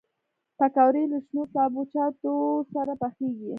پکورې 0.57 1.03
له 1.11 1.17
شنو 1.25 1.43
سابهجاتو 1.53 2.33
سره 2.73 2.93
پخېږي 3.01 3.49